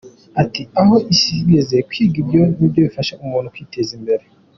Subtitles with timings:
[0.41, 2.21] Ati “Aho isi igeze kwiga
[2.57, 4.23] nibyo bifasha umuntu kwiteza imbere.